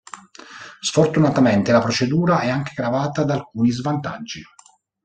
Sfortunatamente 0.79 1.71
la 1.71 1.79
procedura 1.79 2.39
è 2.39 2.49
anche 2.49 2.73
gravata 2.75 3.23
da 3.23 3.35
alcuni 3.35 3.69
svantaggi. 3.69 4.41